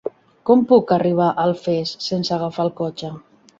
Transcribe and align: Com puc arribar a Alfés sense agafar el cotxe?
Com 0.49 0.63
puc 0.71 0.93
arribar 0.95 1.27
a 1.33 1.45
Alfés 1.45 1.93
sense 2.09 2.37
agafar 2.39 2.69
el 2.69 2.75
cotxe? 2.83 3.15